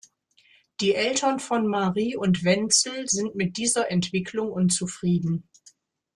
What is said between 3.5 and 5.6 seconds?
dieser Entwicklung unzufrieden.